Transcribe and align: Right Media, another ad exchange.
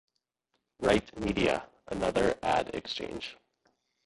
Right 0.79 1.07
Media, 1.19 1.63
another 1.91 2.33
ad 2.41 2.73
exchange. 2.73 3.37